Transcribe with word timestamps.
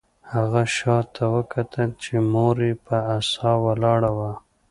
هغه 0.33 0.61
شاته 0.77 1.23
وکتل 1.35 1.89
چې 2.03 2.13
مور 2.33 2.57
یې 2.67 2.73
په 2.85 2.95
عصا 3.15 3.51
ولاړه 3.65 4.11
وه 4.17 4.31